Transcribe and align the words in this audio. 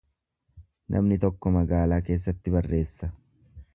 Namni 0.95 1.17
tokko 1.25 1.53
magaalaa 1.57 2.01
keessatti 2.07 2.55
barreessa. 2.57 3.11